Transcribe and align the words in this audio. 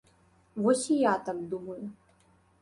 Вось 0.63 0.81
і 0.95 0.97
я 1.01 1.13
так 1.27 1.45
думаю. 1.53 1.79